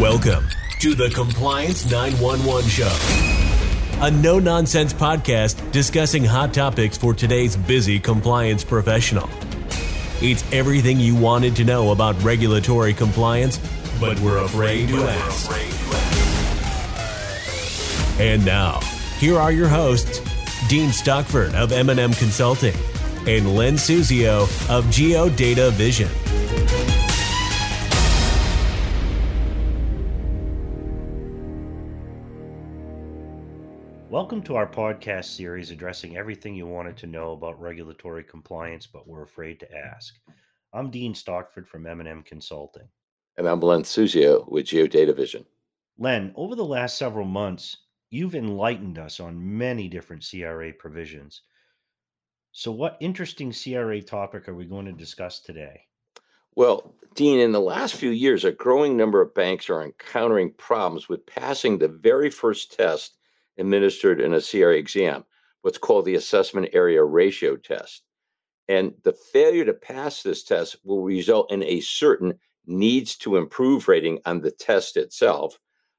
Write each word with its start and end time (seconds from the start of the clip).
Welcome 0.00 0.48
to 0.78 0.94
the 0.94 1.10
Compliance 1.10 1.84
911 1.90 2.70
Show, 2.70 4.00
a 4.00 4.10
no 4.10 4.38
nonsense 4.38 4.94
podcast 4.94 5.72
discussing 5.72 6.24
hot 6.24 6.54
topics 6.54 6.96
for 6.96 7.12
today's 7.12 7.54
busy 7.54 8.00
compliance 8.00 8.64
professional. 8.64 9.28
It's 10.22 10.42
everything 10.54 11.00
you 11.00 11.14
wanted 11.14 11.54
to 11.56 11.64
know 11.64 11.92
about 11.92 12.20
regulatory 12.22 12.94
compliance, 12.94 13.60
but 14.00 14.18
we're 14.20 14.38
afraid 14.38 14.88
to 14.88 15.02
ask. 15.02 15.50
And 18.18 18.42
now, 18.42 18.80
here 19.18 19.38
are 19.38 19.52
your 19.52 19.68
hosts, 19.68 20.22
Dean 20.70 20.92
Stockford 20.92 21.54
of 21.54 21.72
M&M 21.72 22.14
Consulting 22.14 22.74
and 23.26 23.54
Len 23.54 23.74
Suzio 23.74 24.44
of 24.70 24.86
GeoData 24.86 25.72
Vision. 25.72 26.08
Welcome 34.10 34.42
to 34.42 34.56
our 34.56 34.66
podcast 34.66 35.26
series 35.36 35.70
addressing 35.70 36.16
everything 36.16 36.56
you 36.56 36.66
wanted 36.66 36.96
to 36.96 37.06
know 37.06 37.30
about 37.30 37.60
regulatory 37.60 38.24
compliance 38.24 38.84
but 38.84 39.06
were 39.06 39.22
afraid 39.22 39.60
to 39.60 39.72
ask. 39.72 40.16
I'm 40.72 40.90
Dean 40.90 41.14
Stockford 41.14 41.68
from 41.68 41.86
M&M 41.86 42.24
Consulting. 42.24 42.88
And 43.36 43.46
I'm 43.46 43.60
Len 43.60 43.84
Suzio 43.84 44.50
with 44.50 44.66
GeoData 44.66 45.14
Vision. 45.14 45.46
Len, 45.96 46.32
over 46.34 46.56
the 46.56 46.64
last 46.64 46.98
several 46.98 47.24
months, 47.24 47.76
you've 48.10 48.34
enlightened 48.34 48.98
us 48.98 49.20
on 49.20 49.56
many 49.56 49.86
different 49.86 50.26
CRA 50.28 50.72
provisions. 50.72 51.42
So, 52.50 52.72
what 52.72 52.96
interesting 52.98 53.52
CRA 53.52 54.02
topic 54.02 54.48
are 54.48 54.56
we 54.56 54.64
going 54.64 54.86
to 54.86 54.92
discuss 54.92 55.38
today? 55.38 55.82
Well, 56.56 56.96
Dean, 57.14 57.38
in 57.38 57.52
the 57.52 57.60
last 57.60 57.94
few 57.94 58.10
years, 58.10 58.44
a 58.44 58.50
growing 58.50 58.96
number 58.96 59.20
of 59.20 59.36
banks 59.36 59.70
are 59.70 59.84
encountering 59.84 60.52
problems 60.54 61.08
with 61.08 61.26
passing 61.26 61.78
the 61.78 61.86
very 61.86 62.28
first 62.28 62.76
test 62.76 63.18
administered 63.60 64.20
in 64.20 64.34
a 64.34 64.40
CRA 64.40 64.74
exam, 64.76 65.24
what's 65.62 65.78
called 65.78 66.04
the 66.04 66.14
assessment 66.14 66.70
area 66.72 67.02
ratio 67.04 67.56
test. 67.56 68.02
And 68.68 68.94
the 69.02 69.12
failure 69.12 69.64
to 69.64 69.74
pass 69.74 70.22
this 70.22 70.44
test 70.44 70.76
will 70.84 71.02
result 71.02 71.52
in 71.52 71.62
a 71.62 71.80
certain 71.80 72.38
needs 72.66 73.16
to 73.16 73.36
improve 73.36 73.88
rating 73.88 74.20
on 74.24 74.40
the 74.40 74.50
test 74.50 74.96
itself. 74.96 75.58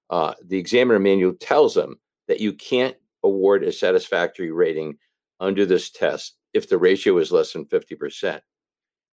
Uh, 0.09 0.33
the 0.45 0.57
examiner 0.57 0.99
manual 0.99 1.33
tells 1.33 1.73
them 1.73 1.99
that 2.27 2.39
you 2.39 2.53
can't 2.53 2.95
award 3.23 3.63
a 3.63 3.71
satisfactory 3.71 4.51
rating 4.51 4.97
under 5.39 5.65
this 5.65 5.89
test 5.89 6.37
if 6.53 6.69
the 6.69 6.77
ratio 6.77 7.17
is 7.17 7.31
less 7.31 7.53
than 7.53 7.65
50%. 7.65 8.41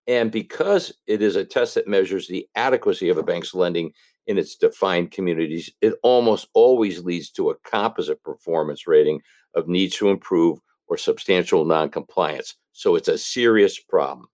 And 0.06 0.32
because 0.32 0.92
it 1.06 1.20
is 1.20 1.36
a 1.36 1.44
test 1.44 1.74
that 1.74 1.86
measures 1.86 2.26
the 2.26 2.48
adequacy 2.54 3.10
of 3.10 3.18
a 3.18 3.22
bank's 3.22 3.54
lending 3.54 3.92
in 4.28 4.38
its 4.38 4.54
defined 4.54 5.10
communities, 5.10 5.70
it 5.80 5.94
almost 6.02 6.48
always 6.52 7.02
leads 7.02 7.30
to 7.30 7.50
a 7.50 7.56
composite 7.64 8.22
performance 8.22 8.86
rating 8.86 9.20
of 9.54 9.66
needs 9.66 9.96
to 9.96 10.10
improve 10.10 10.60
or 10.86 10.96
substantial 10.96 11.64
noncompliance. 11.64 12.54
So 12.72 12.94
it's 12.94 13.08
a 13.08 13.18
serious 13.18 13.80
problem. 13.80 14.28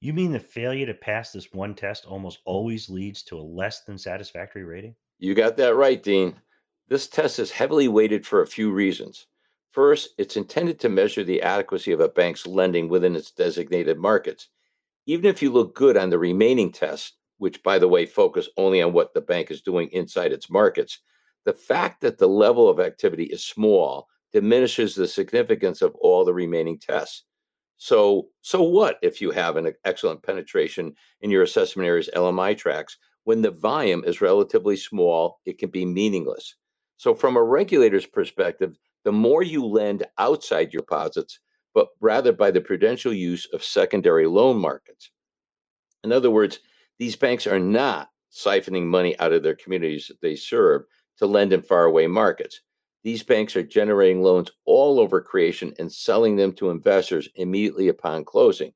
You 0.00 0.12
mean 0.12 0.32
the 0.32 0.40
failure 0.40 0.86
to 0.86 0.94
pass 0.94 1.30
this 1.30 1.52
one 1.52 1.74
test 1.74 2.04
almost 2.04 2.40
always 2.44 2.90
leads 2.90 3.22
to 3.24 3.38
a 3.38 3.40
less 3.40 3.84
than 3.84 3.96
satisfactory 3.96 4.64
rating? 4.64 4.96
You 5.18 5.34
got 5.34 5.56
that 5.58 5.76
right, 5.76 6.02
Dean. 6.02 6.34
This 6.88 7.06
test 7.06 7.38
is 7.38 7.50
heavily 7.50 7.86
weighted 7.86 8.26
for 8.26 8.42
a 8.42 8.46
few 8.46 8.72
reasons. 8.72 9.26
First, 9.70 10.14
it's 10.18 10.36
intended 10.36 10.80
to 10.80 10.88
measure 10.88 11.22
the 11.22 11.42
adequacy 11.42 11.92
of 11.92 12.00
a 12.00 12.08
bank's 12.08 12.46
lending 12.46 12.88
within 12.88 13.14
its 13.14 13.30
designated 13.30 13.98
markets. 13.98 14.48
Even 15.06 15.26
if 15.26 15.42
you 15.42 15.52
look 15.52 15.76
good 15.76 15.96
on 15.96 16.10
the 16.10 16.18
remaining 16.18 16.72
tests, 16.72 17.12
which 17.40 17.62
by 17.62 17.78
the 17.78 17.88
way 17.88 18.04
focus 18.04 18.48
only 18.58 18.82
on 18.82 18.92
what 18.92 19.14
the 19.14 19.20
bank 19.20 19.50
is 19.50 19.62
doing 19.62 19.88
inside 19.92 20.30
its 20.30 20.50
markets, 20.50 21.00
the 21.46 21.52
fact 21.54 22.02
that 22.02 22.18
the 22.18 22.28
level 22.28 22.68
of 22.68 22.78
activity 22.78 23.24
is 23.24 23.42
small 23.42 24.08
diminishes 24.30 24.94
the 24.94 25.08
significance 25.08 25.80
of 25.80 25.94
all 25.96 26.22
the 26.24 26.34
remaining 26.34 26.78
tests. 26.78 27.24
So, 27.78 28.28
so 28.42 28.62
what 28.62 28.98
if 29.00 29.22
you 29.22 29.30
have 29.30 29.56
an 29.56 29.72
excellent 29.86 30.22
penetration 30.22 30.94
in 31.22 31.30
your 31.30 31.42
assessment 31.42 31.86
area's 31.86 32.10
LMI 32.14 32.56
tracts? 32.58 32.98
When 33.24 33.40
the 33.40 33.50
volume 33.50 34.04
is 34.04 34.20
relatively 34.20 34.76
small, 34.76 35.40
it 35.46 35.58
can 35.58 35.70
be 35.70 35.86
meaningless. 35.86 36.56
So, 36.98 37.14
from 37.14 37.36
a 37.36 37.42
regulator's 37.42 38.04
perspective, 38.04 38.78
the 39.04 39.12
more 39.12 39.42
you 39.42 39.64
lend 39.64 40.06
outside 40.18 40.74
your 40.74 40.82
deposits, 40.82 41.40
but 41.72 41.88
rather 42.00 42.32
by 42.32 42.50
the 42.50 42.60
prudential 42.60 43.14
use 43.14 43.46
of 43.54 43.64
secondary 43.64 44.26
loan 44.26 44.58
markets. 44.58 45.10
In 46.04 46.12
other 46.12 46.30
words, 46.30 46.60
these 47.00 47.16
banks 47.16 47.48
are 47.48 47.58
not 47.58 48.10
siphoning 48.30 48.84
money 48.84 49.18
out 49.18 49.32
of 49.32 49.42
their 49.42 49.56
communities 49.56 50.06
that 50.06 50.20
they 50.20 50.36
serve 50.36 50.82
to 51.16 51.26
lend 51.26 51.52
in 51.52 51.62
faraway 51.62 52.06
markets. 52.06 52.60
These 53.02 53.24
banks 53.24 53.56
are 53.56 53.62
generating 53.62 54.22
loans 54.22 54.50
all 54.66 55.00
over 55.00 55.20
creation 55.20 55.74
and 55.78 55.90
selling 55.90 56.36
them 56.36 56.52
to 56.52 56.70
investors 56.70 57.28
immediately 57.34 57.88
upon 57.88 58.24
closing. 58.24 58.72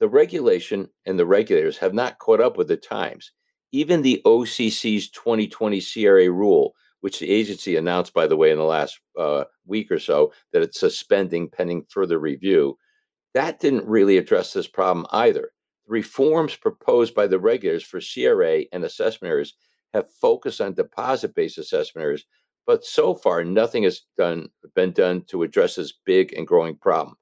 The 0.00 0.08
regulation 0.08 0.88
and 1.06 1.18
the 1.18 1.26
regulators 1.26 1.76
have 1.78 1.94
not 1.94 2.18
caught 2.18 2.40
up 2.40 2.56
with 2.56 2.68
the 2.68 2.76
times. 2.76 3.30
Even 3.70 4.02
the 4.02 4.20
OCC's 4.24 5.10
2020 5.10 5.80
CRA 5.80 6.30
rule 6.30 6.74
which 7.00 7.18
the 7.18 7.30
agency 7.30 7.76
announced, 7.76 8.12
by 8.12 8.26
the 8.26 8.36
way, 8.36 8.50
in 8.50 8.58
the 8.58 8.64
last 8.64 9.00
uh, 9.18 9.44
week 9.66 9.90
or 9.90 9.98
so, 9.98 10.32
that 10.52 10.62
it's 10.62 10.80
suspending 10.80 11.48
pending 11.48 11.84
further 11.88 12.18
review. 12.18 12.76
That 13.34 13.60
didn't 13.60 13.86
really 13.86 14.18
address 14.18 14.52
this 14.52 14.66
problem 14.66 15.06
either. 15.10 15.50
Reforms 15.90 16.54
proposed 16.54 17.16
by 17.16 17.26
the 17.26 17.40
regulators 17.40 17.82
for 17.82 18.00
CRA 18.00 18.62
and 18.72 18.84
assessment 18.84 19.28
areas 19.28 19.54
have 19.92 20.08
focused 20.08 20.60
on 20.60 20.72
deposit 20.72 21.34
based 21.34 21.58
assessment 21.58 22.04
areas, 22.04 22.24
but 22.64 22.84
so 22.84 23.12
far 23.12 23.42
nothing 23.42 23.82
has 23.82 24.02
done, 24.16 24.48
been 24.76 24.92
done 24.92 25.22
to 25.22 25.42
address 25.42 25.74
this 25.74 25.92
big 26.04 26.32
and 26.34 26.46
growing 26.46 26.76
problem. 26.76 27.16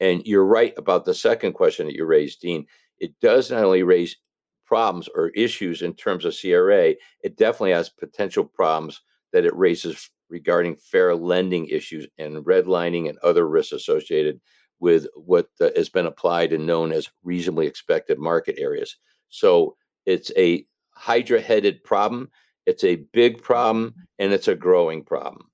And 0.00 0.26
you're 0.26 0.46
right 0.46 0.72
about 0.78 1.04
the 1.04 1.12
second 1.12 1.52
question 1.52 1.84
that 1.84 1.94
you 1.94 2.06
raised, 2.06 2.40
Dean. 2.40 2.66
It 2.98 3.12
does 3.20 3.50
not 3.50 3.62
only 3.62 3.82
raise 3.82 4.16
problems 4.64 5.06
or 5.14 5.28
issues 5.28 5.82
in 5.82 5.92
terms 5.92 6.24
of 6.24 6.34
CRA, 6.34 6.94
it 7.22 7.36
definitely 7.36 7.72
has 7.72 7.90
potential 7.90 8.46
problems 8.46 9.02
that 9.34 9.44
it 9.44 9.54
raises 9.54 10.08
regarding 10.30 10.76
fair 10.76 11.14
lending 11.14 11.66
issues 11.66 12.06
and 12.16 12.42
redlining 12.46 13.10
and 13.10 13.18
other 13.18 13.46
risks 13.46 13.72
associated 13.72 14.40
with 14.80 15.06
what 15.14 15.48
uh, 15.60 15.70
has 15.76 15.88
been 15.88 16.06
applied 16.06 16.52
and 16.52 16.66
known 16.66 16.92
as 16.92 17.10
reasonably 17.22 17.66
expected 17.66 18.18
market 18.18 18.56
areas. 18.58 18.96
So 19.28 19.76
it's 20.06 20.30
a 20.36 20.66
hydra 20.90 21.40
headed 21.40 21.82
problem, 21.84 22.30
it's 22.66 22.84
a 22.84 23.04
big 23.12 23.42
problem, 23.42 23.94
and 24.18 24.32
it's 24.32 24.48
a 24.48 24.54
growing 24.54 25.04
problem. 25.04 25.50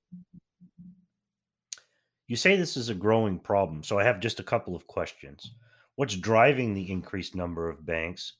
You 2.29 2.37
say 2.37 2.57
this 2.57 2.77
is 2.77 2.89
a 2.89 2.95
growing 2.95 3.41
problem, 3.41 3.83
so 3.83 3.99
I 3.99 4.05
have 4.05 4.21
just 4.21 4.39
a 4.39 4.45
couple 4.45 4.77
of 4.77 4.87
questions. 4.87 5.53
What's 5.97 6.15
driving 6.17 6.75
the 6.75 6.91
increased 6.91 7.35
number 7.35 7.69
of 7.69 7.85
banks 7.85 8.35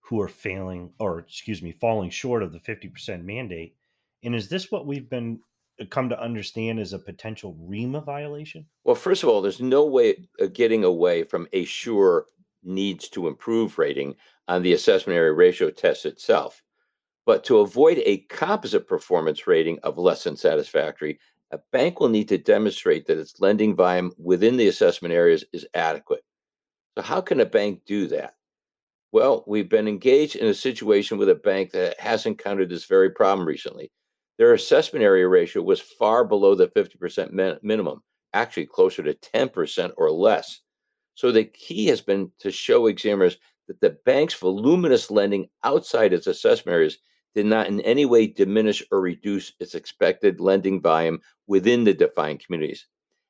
who 0.00 0.20
are 0.22 0.28
failing, 0.28 0.92
or 0.98 1.18
excuse 1.18 1.60
me, 1.60 1.72
falling 1.72 2.08
short 2.08 2.42
of 2.42 2.52
the 2.52 2.60
50% 2.60 3.22
mandate? 3.22 3.76
And 4.24 4.34
is 4.34 4.48
this 4.48 4.70
what 4.70 4.86
we've 4.86 5.10
been 5.10 5.40
Uh, 5.80 5.84
come 5.90 6.08
to 6.08 6.20
understand 6.20 6.78
as 6.78 6.92
a 6.92 6.98
potential 6.98 7.56
REMA 7.68 8.04
violation? 8.04 8.66
Well, 8.84 8.94
first 8.94 9.22
of 9.22 9.28
all, 9.28 9.42
there's 9.42 9.60
no 9.60 9.84
way 9.84 10.28
of 10.40 10.52
getting 10.52 10.84
away 10.84 11.22
from 11.24 11.46
a 11.52 11.64
sure 11.64 12.26
needs 12.62 13.08
to 13.10 13.28
improve 13.28 13.78
rating 13.78 14.14
on 14.48 14.62
the 14.62 14.72
assessment 14.72 15.16
area 15.16 15.32
ratio 15.32 15.70
test 15.70 16.06
itself. 16.06 16.62
But 17.26 17.44
to 17.44 17.58
avoid 17.58 17.98
a 18.04 18.24
composite 18.30 18.88
performance 18.88 19.46
rating 19.46 19.78
of 19.82 19.98
less 19.98 20.24
than 20.24 20.36
satisfactory, 20.36 21.20
a 21.50 21.58
bank 21.72 22.00
will 22.00 22.08
need 22.08 22.28
to 22.28 22.38
demonstrate 22.38 23.06
that 23.06 23.18
its 23.18 23.40
lending 23.40 23.74
volume 23.76 24.12
within 24.18 24.56
the 24.56 24.68
assessment 24.68 25.14
areas 25.14 25.44
is 25.52 25.66
adequate. 25.74 26.24
So, 26.96 27.02
how 27.02 27.20
can 27.20 27.40
a 27.40 27.46
bank 27.46 27.82
do 27.86 28.06
that? 28.08 28.34
Well, 29.12 29.44
we've 29.46 29.68
been 29.68 29.88
engaged 29.88 30.36
in 30.36 30.48
a 30.48 30.54
situation 30.54 31.16
with 31.16 31.30
a 31.30 31.34
bank 31.34 31.70
that 31.72 31.98
has 31.98 32.26
encountered 32.26 32.68
this 32.68 32.84
very 32.84 33.10
problem 33.10 33.46
recently. 33.48 33.90
Their 34.38 34.54
assessment 34.54 35.02
area 35.02 35.26
ratio 35.26 35.62
was 35.62 35.80
far 35.80 36.24
below 36.24 36.54
the 36.54 36.68
50% 36.68 37.32
min- 37.32 37.58
minimum, 37.62 38.02
actually 38.32 38.66
closer 38.66 39.02
to 39.02 39.14
10% 39.14 39.92
or 39.96 40.10
less. 40.10 40.60
So 41.14 41.32
the 41.32 41.44
key 41.44 41.86
has 41.86 42.00
been 42.00 42.30
to 42.38 42.52
show 42.52 42.86
examiners 42.86 43.38
that 43.66 43.80
the 43.80 43.98
bank's 44.06 44.34
voluminous 44.34 45.10
lending 45.10 45.48
outside 45.64 46.12
its 46.12 46.28
assessment 46.28 46.74
areas 46.74 46.98
did 47.34 47.46
not 47.46 47.66
in 47.66 47.80
any 47.80 48.06
way 48.06 48.26
diminish 48.26 48.82
or 48.90 49.00
reduce 49.00 49.52
its 49.60 49.74
expected 49.74 50.40
lending 50.40 50.80
volume 50.80 51.20
within 51.46 51.84
the 51.84 51.92
defined 51.92 52.44
communities, 52.44 52.86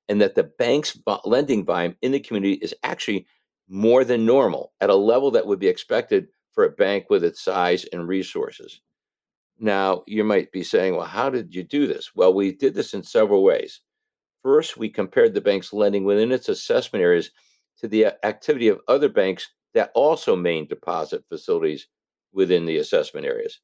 and 0.09 0.21
that 0.21 0.35
the 0.35 0.45
bank's 0.59 0.99
lending 1.25 1.65
volume 1.65 1.97
in 2.03 2.13
the 2.13 2.21
community 2.21 2.55
is 2.55 2.75
actually 2.83 3.27
more 3.69 4.05
than 4.05 4.25
normal 4.25 4.73
at 4.81 4.91
a 4.91 4.95
level 4.95 5.31
that 5.31 5.47
would 5.47 5.59
be 5.59 5.69
expected 5.69 6.29
for 6.53 6.65
a 6.65 6.71
bank 6.71 7.07
with 7.11 7.25
its 7.25 7.43
size 7.43 7.85
and 7.93 8.07
resources. 8.07 8.81
Now, 9.59 10.05
you 10.07 10.25
might 10.25 10.53
be 10.53 10.63
saying, 10.63 10.97
well, 10.97 11.07
how 11.07 11.31
did 11.31 11.55
you 11.55 11.65
do 11.65 11.87
this? 11.87 12.13
Well, 12.15 12.33
we 12.35 12.53
did 12.53 12.75
this 12.75 12.95
in 12.95 13.03
several 13.03 13.43
ways. 13.43 13.81
First, 14.43 14.77
we 14.77 14.89
compared 14.89 15.35
the 15.35 15.41
bank's 15.41 15.73
lending 15.73 16.05
within 16.05 16.33
its 16.33 16.49
assessment 16.49 17.03
areas 17.03 17.31
to 17.81 17.89
the 17.89 18.07
activity 18.25 18.69
of 18.69 18.81
other 18.89 19.09
banks 19.09 19.49
that 19.75 19.91
also 19.95 20.37
main 20.37 20.67
deposit 20.69 21.25
facilities 21.29 21.89
within 22.33 22.67
the 22.67 22.79
assessment 22.79 23.27
areas. 23.27 23.61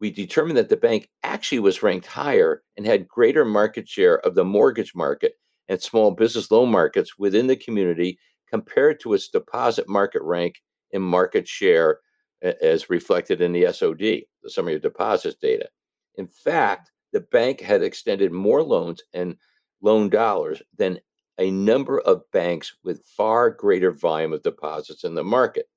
we 0.00 0.10
determined 0.10 0.58
that 0.58 0.68
the 0.68 0.76
bank 0.76 1.08
actually 1.22 1.58
was 1.58 1.82
ranked 1.82 2.06
higher 2.06 2.62
and 2.76 2.86
had 2.86 3.08
greater 3.08 3.44
market 3.44 3.88
share 3.88 4.18
of 4.20 4.34
the 4.34 4.44
mortgage 4.44 4.94
market 4.94 5.34
and 5.68 5.80
small 5.80 6.10
business 6.10 6.50
loan 6.50 6.70
markets 6.70 7.18
within 7.18 7.46
the 7.46 7.56
community 7.56 8.18
compared 8.48 9.00
to 9.00 9.14
its 9.14 9.28
deposit 9.28 9.88
market 9.88 10.22
rank 10.22 10.56
and 10.92 11.02
market 11.02 11.48
share 11.48 12.00
as 12.42 12.90
reflected 12.90 13.40
in 13.40 13.52
the 13.52 13.72
SOD, 13.72 13.98
the 13.98 14.50
summary 14.50 14.74
of 14.74 14.82
deposits 14.82 15.36
data. 15.36 15.68
In 16.16 16.26
fact, 16.26 16.90
the 17.12 17.20
bank 17.20 17.60
had 17.60 17.82
extended 17.82 18.32
more 18.32 18.62
loans 18.62 19.02
and 19.14 19.36
loan 19.80 20.08
dollars 20.08 20.62
than 20.76 20.98
a 21.38 21.50
number 21.50 22.00
of 22.00 22.30
banks 22.32 22.74
with 22.82 23.04
far 23.04 23.50
greater 23.50 23.92
volume 23.92 24.32
of 24.32 24.42
deposits 24.42 25.04
in 25.04 25.14
the 25.14 25.24
market. 25.24 25.68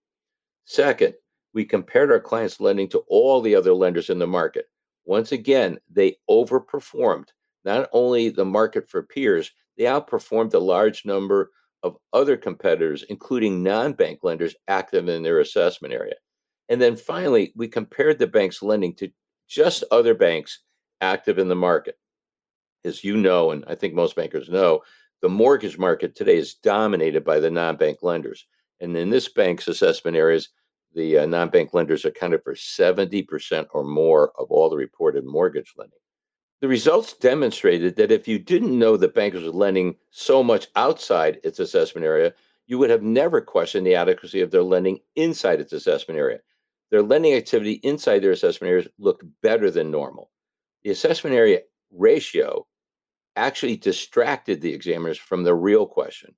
Second, 0.66 1.14
we 1.54 1.66
compared 1.66 2.12
our 2.12 2.20
clients' 2.20 2.60
lending 2.60 2.88
to 2.90 3.00
all 3.08 3.42
the 3.42 3.56
other 3.56 3.74
lenders 3.74 4.10
in 4.10 4.20
the 4.20 4.28
market. 4.28 4.66
Once 5.06 5.32
again, 5.32 5.80
they 5.90 6.16
overperformed 6.30 7.30
not 7.66 7.90
only 7.92 8.30
the 8.30 8.46
market 8.46 8.90
for 8.90 9.04
peers, 9.04 9.52
they 9.78 9.84
outperformed 9.86 10.54
a 10.54 10.60
large 10.60 11.06
number 11.06 11.52
of 11.84 11.98
other 12.14 12.38
competitors, 12.38 13.04
including 13.10 13.64
non 13.64 13.94
bank 13.94 14.20
lenders 14.24 14.56
active 14.68 15.10
in 15.10 15.24
their 15.24 15.40
assessment 15.40 15.94
area. 15.94 16.16
And 16.70 16.82
then 16.82 16.96
finally, 16.96 17.52
we 17.56 17.68
compared 17.68 18.20
the 18.20 18.28
bank's 18.28 18.62
lending 18.62 18.94
to 18.96 19.12
just 19.48 19.84
other 19.92 20.14
banks 20.14 20.60
active 21.02 21.40
in 21.40 21.48
the 21.48 21.56
market. 21.56 21.98
As 22.86 23.04
you 23.04 23.18
know, 23.18 23.52
and 23.52 23.66
I 23.68 23.76
think 23.76 23.94
most 23.94 24.16
bankers 24.16 24.50
know, 24.50 24.82
the 25.22 25.30
mortgage 25.30 25.78
market 25.78 26.16
today 26.16 26.38
is 26.38 26.54
dominated 26.54 27.26
by 27.26 27.40
the 27.40 27.52
non 27.52 27.76
bank 27.76 28.00
lenders. 28.02 28.46
And 28.80 28.96
in 28.96 29.10
this 29.10 29.28
bank's 29.28 29.68
assessment 29.68 30.16
areas, 30.16 30.50
the 30.96 31.20
uh, 31.20 31.26
non 31.26 31.50
bank 31.50 31.74
lenders 31.74 32.06
accounted 32.06 32.44
for 32.44 32.54
70% 32.54 33.68
or 33.74 33.84
more 33.84 34.32
of 34.40 34.50
all 34.50 34.70
the 34.70 34.78
reported 34.78 35.26
mortgage 35.26 35.74
lending. 35.78 36.00
The 36.62 36.68
results 36.68 37.14
demonstrated 37.14 37.96
that 37.96 38.12
if 38.12 38.28
you 38.28 38.38
didn't 38.38 38.78
know 38.78 38.98
that 38.98 39.16
bankers 39.16 39.44
were 39.44 39.52
lending 39.52 39.96
so 40.12 40.44
much 40.44 40.68
outside 40.76 41.40
its 41.44 41.60
assessment 41.60 42.06
area, 42.06 42.34
you 42.68 42.78
would 42.78 42.90
have 42.90 43.02
never 43.02 43.42
questioned 43.42 43.88
the 43.88 43.96
adequacy 43.96 44.42
of 44.42 44.52
their 44.52 44.64
lending 44.64 45.00
inside 45.16 45.60
its 45.60 45.74
assessment 45.74 46.20
area. 46.20 46.40
Their 46.92 47.04
lending 47.04 47.34
activity 47.34 47.74
inside 47.84 48.20
their 48.20 48.32
assessment 48.32 48.72
areas 48.72 48.88
looked 48.98 49.24
better 49.42 49.70
than 49.70 49.92
normal. 49.92 50.32
The 50.84 50.90
assessment 50.90 51.36
area 51.36 51.62
ratio 51.92 52.66
actually 53.36 53.78
distracted 53.78 54.62
the 54.62 54.74
examiners 54.74 55.18
from 55.18 55.44
the 55.44 55.56
real 55.56 55.86
question. 55.86 56.36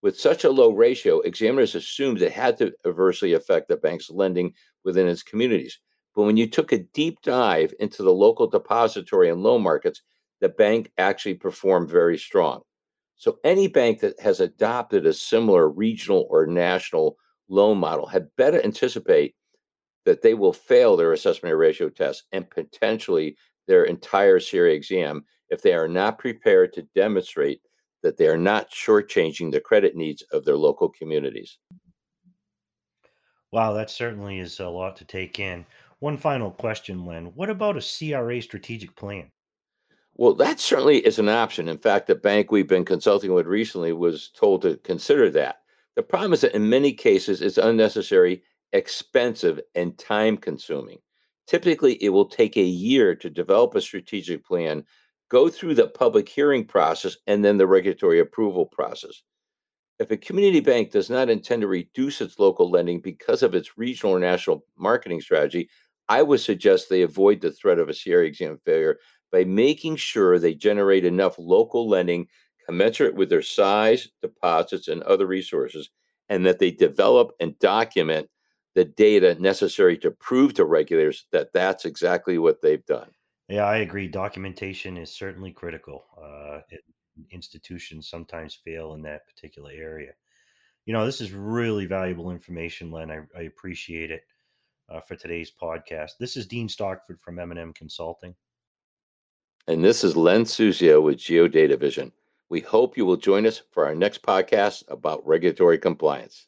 With 0.00 0.18
such 0.18 0.44
a 0.44 0.50
low 0.50 0.70
ratio, 0.70 1.20
examiners 1.20 1.74
assumed 1.74 2.22
it 2.22 2.32
had 2.32 2.56
to 2.58 2.72
adversely 2.86 3.32
affect 3.32 3.68
the 3.68 3.76
bank's 3.76 4.10
lending 4.10 4.54
within 4.84 5.08
its 5.08 5.24
communities. 5.24 5.78
But 6.14 6.22
when 6.22 6.36
you 6.36 6.48
took 6.48 6.72
a 6.72 6.78
deep 6.78 7.20
dive 7.22 7.74
into 7.80 8.02
the 8.02 8.12
local 8.12 8.46
depository 8.46 9.28
and 9.28 9.42
loan 9.42 9.62
markets, 9.62 10.02
the 10.40 10.48
bank 10.48 10.92
actually 10.98 11.34
performed 11.34 11.90
very 11.90 12.16
strong. 12.16 12.62
So 13.16 13.38
any 13.42 13.66
bank 13.66 13.98
that 14.00 14.18
has 14.20 14.38
adopted 14.38 15.04
a 15.04 15.12
similar 15.12 15.68
regional 15.68 16.28
or 16.30 16.46
national 16.46 17.16
loan 17.48 17.78
model 17.78 18.06
had 18.06 18.34
better 18.36 18.62
anticipate 18.62 19.34
that 20.08 20.22
they 20.22 20.32
will 20.32 20.54
fail 20.54 20.96
their 20.96 21.12
assessment 21.12 21.54
ratio 21.54 21.90
test 21.90 22.24
and 22.32 22.48
potentially 22.48 23.36
their 23.66 23.84
entire 23.84 24.40
CRA 24.40 24.70
exam 24.70 25.22
if 25.50 25.60
they 25.60 25.74
are 25.74 25.86
not 25.86 26.18
prepared 26.18 26.72
to 26.72 26.88
demonstrate 26.94 27.60
that 28.02 28.16
they 28.16 28.26
are 28.26 28.38
not 28.38 28.70
shortchanging 28.70 29.52
the 29.52 29.60
credit 29.60 29.96
needs 29.96 30.22
of 30.32 30.46
their 30.46 30.56
local 30.56 30.88
communities. 30.88 31.58
Wow, 33.52 33.74
that 33.74 33.90
certainly 33.90 34.38
is 34.38 34.60
a 34.60 34.68
lot 34.68 34.96
to 34.96 35.04
take 35.04 35.38
in. 35.40 35.66
One 35.98 36.16
final 36.16 36.52
question, 36.52 37.04
Len. 37.04 37.26
What 37.34 37.50
about 37.50 37.76
a 37.76 37.82
CRA 37.82 38.40
strategic 38.40 38.96
plan? 38.96 39.30
Well, 40.14 40.32
that 40.36 40.58
certainly 40.58 41.04
is 41.04 41.18
an 41.18 41.28
option. 41.28 41.68
In 41.68 41.76
fact, 41.76 42.06
the 42.06 42.14
bank 42.14 42.50
we've 42.50 42.66
been 42.66 42.86
consulting 42.86 43.34
with 43.34 43.46
recently 43.46 43.92
was 43.92 44.30
told 44.30 44.62
to 44.62 44.78
consider 44.78 45.28
that. 45.32 45.56
The 45.96 46.02
problem 46.02 46.32
is 46.32 46.40
that 46.40 46.54
in 46.54 46.70
many 46.70 46.94
cases, 46.94 47.42
it's 47.42 47.58
unnecessary, 47.58 48.42
expensive, 48.72 49.60
and 49.74 49.98
time 49.98 50.36
consuming. 50.36 50.98
Typically, 51.46 51.94
it 52.02 52.10
will 52.10 52.26
take 52.28 52.56
a 52.56 52.62
year 52.62 53.14
to 53.14 53.30
develop 53.30 53.74
a 53.74 53.80
strategic 53.80 54.44
plan, 54.44 54.84
go 55.30 55.48
through 55.48 55.74
the 55.74 55.88
public 55.88 56.28
hearing 56.28 56.64
process, 56.64 57.16
and 57.26 57.44
then 57.44 57.56
the 57.56 57.66
regulatory 57.66 58.20
approval 58.20 58.66
process. 58.66 59.22
If 59.98 60.10
a 60.10 60.16
community 60.16 60.60
bank 60.60 60.90
does 60.90 61.10
not 61.10 61.30
intend 61.30 61.62
to 61.62 61.68
reduce 61.68 62.20
its 62.20 62.38
local 62.38 62.70
lending 62.70 63.00
because 63.00 63.42
of 63.42 63.54
its 63.54 63.76
regional 63.76 64.14
or 64.14 64.20
national 64.20 64.64
marketing 64.76 65.20
strategy, 65.20 65.68
I 66.08 66.22
would 66.22 66.40
suggest 66.40 66.88
they 66.88 67.02
avoid 67.02 67.40
the 67.40 67.50
threat 67.50 67.78
of 67.78 67.88
a 67.88 67.94
CRA 67.94 68.24
exam 68.24 68.58
failure 68.64 68.98
by 69.32 69.44
making 69.44 69.96
sure 69.96 70.38
they 70.38 70.54
generate 70.54 71.04
enough 71.04 71.36
local 71.38 71.88
lending 71.88 72.28
commensurate 72.64 73.14
with 73.14 73.30
their 73.30 73.42
size, 73.42 74.08
deposits, 74.22 74.88
and 74.88 75.02
other 75.02 75.26
resources, 75.26 75.90
and 76.28 76.44
that 76.46 76.58
they 76.58 76.70
develop 76.70 77.32
and 77.40 77.58
document 77.58 78.28
the 78.78 78.84
data 78.84 79.34
necessary 79.40 79.98
to 79.98 80.12
prove 80.12 80.54
to 80.54 80.64
regulators 80.64 81.26
that 81.32 81.52
that's 81.52 81.84
exactly 81.84 82.38
what 82.38 82.62
they've 82.62 82.86
done. 82.86 83.10
Yeah, 83.48 83.64
I 83.64 83.78
agree. 83.78 84.06
Documentation 84.06 84.96
is 84.96 85.10
certainly 85.10 85.50
critical. 85.50 86.04
Uh, 86.16 86.60
it, 86.70 86.82
institutions 87.32 88.08
sometimes 88.08 88.54
fail 88.54 88.94
in 88.94 89.02
that 89.02 89.26
particular 89.26 89.72
area. 89.74 90.12
You 90.86 90.92
know, 90.92 91.04
this 91.04 91.20
is 91.20 91.32
really 91.32 91.86
valuable 91.86 92.30
information, 92.30 92.92
Len. 92.92 93.10
I, 93.10 93.18
I 93.36 93.42
appreciate 93.42 94.12
it 94.12 94.22
uh, 94.88 95.00
for 95.00 95.16
today's 95.16 95.50
podcast. 95.50 96.12
This 96.20 96.36
is 96.36 96.46
Dean 96.46 96.68
Stockford 96.68 97.20
from 97.20 97.40
M&M 97.40 97.72
Consulting. 97.72 98.32
And 99.66 99.84
this 99.84 100.04
is 100.04 100.16
Len 100.16 100.44
Suzio 100.44 101.02
with 101.02 101.18
Geodata 101.18 101.80
Vision. 101.80 102.12
We 102.48 102.60
hope 102.60 102.96
you 102.96 103.04
will 103.04 103.16
join 103.16 103.44
us 103.44 103.60
for 103.72 103.86
our 103.86 103.94
next 103.96 104.22
podcast 104.22 104.84
about 104.88 105.26
regulatory 105.26 105.78
compliance. 105.78 106.46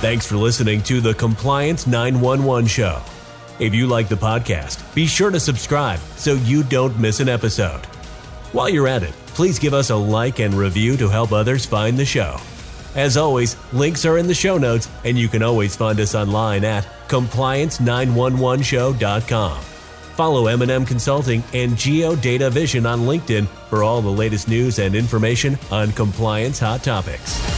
Thanks 0.00 0.24
for 0.24 0.36
listening 0.36 0.80
to 0.84 1.00
the 1.00 1.14
Compliance 1.14 1.88
911 1.88 2.68
Show. 2.68 3.02
If 3.58 3.74
you 3.74 3.88
like 3.88 4.08
the 4.08 4.14
podcast, 4.14 4.94
be 4.94 5.08
sure 5.08 5.32
to 5.32 5.40
subscribe 5.40 5.98
so 6.14 6.34
you 6.34 6.62
don't 6.62 6.96
miss 7.00 7.18
an 7.18 7.28
episode. 7.28 7.84
While 8.52 8.68
you're 8.68 8.86
at 8.86 9.02
it, 9.02 9.10
please 9.34 9.58
give 9.58 9.74
us 9.74 9.90
a 9.90 9.96
like 9.96 10.38
and 10.38 10.54
review 10.54 10.96
to 10.98 11.08
help 11.08 11.32
others 11.32 11.66
find 11.66 11.98
the 11.98 12.04
show. 12.04 12.36
As 12.94 13.16
always, 13.16 13.56
links 13.72 14.04
are 14.04 14.18
in 14.18 14.28
the 14.28 14.34
show 14.34 14.56
notes, 14.56 14.88
and 15.04 15.18
you 15.18 15.26
can 15.26 15.42
always 15.42 15.74
find 15.74 15.98
us 15.98 16.14
online 16.14 16.64
at 16.64 16.86
compliance911show.com. 17.08 19.60
Follow 19.60 20.46
M&M 20.46 20.86
Consulting 20.86 21.42
and 21.52 21.72
Geodata 21.72 22.52
Vision 22.52 22.86
on 22.86 23.00
LinkedIn 23.00 23.48
for 23.68 23.82
all 23.82 24.00
the 24.00 24.08
latest 24.08 24.46
news 24.46 24.78
and 24.78 24.94
information 24.94 25.58
on 25.72 25.90
compliance 25.90 26.60
hot 26.60 26.84
topics. 26.84 27.57